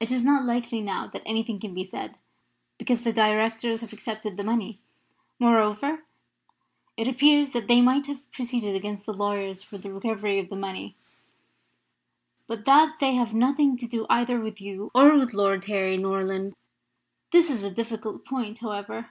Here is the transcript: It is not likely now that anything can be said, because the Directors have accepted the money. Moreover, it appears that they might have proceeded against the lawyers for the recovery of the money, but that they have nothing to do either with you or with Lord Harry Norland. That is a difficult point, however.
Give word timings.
It 0.00 0.10
is 0.10 0.24
not 0.24 0.42
likely 0.44 0.80
now 0.82 1.06
that 1.06 1.22
anything 1.24 1.60
can 1.60 1.74
be 1.74 1.84
said, 1.84 2.18
because 2.76 3.02
the 3.02 3.12
Directors 3.12 3.82
have 3.82 3.92
accepted 3.92 4.36
the 4.36 4.42
money. 4.42 4.80
Moreover, 5.38 6.02
it 6.96 7.06
appears 7.06 7.50
that 7.52 7.68
they 7.68 7.80
might 7.80 8.06
have 8.06 8.28
proceeded 8.32 8.74
against 8.74 9.06
the 9.06 9.14
lawyers 9.14 9.62
for 9.62 9.78
the 9.78 9.92
recovery 9.92 10.40
of 10.40 10.48
the 10.48 10.56
money, 10.56 10.96
but 12.48 12.64
that 12.64 12.98
they 12.98 13.14
have 13.14 13.32
nothing 13.32 13.76
to 13.76 13.86
do 13.86 14.06
either 14.10 14.40
with 14.40 14.60
you 14.60 14.90
or 14.92 15.16
with 15.16 15.32
Lord 15.32 15.64
Harry 15.66 15.96
Norland. 15.98 16.56
That 17.30 17.38
is 17.38 17.62
a 17.62 17.70
difficult 17.70 18.24
point, 18.24 18.58
however. 18.58 19.10